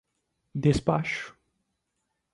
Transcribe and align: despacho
despacho 0.63 1.37